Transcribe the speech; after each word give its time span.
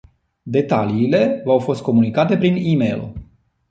Detaliile 0.45 1.41
v-au 1.45 1.59
fost 1.59 1.81
comunicate 1.81 2.37
prin 2.37 2.55
e-mail. 2.59 3.13